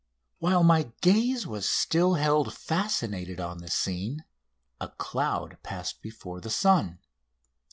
[0.39, 4.25] While my gaze was still held fascinated on the scene
[4.79, 6.97] a cloud passed before the sun.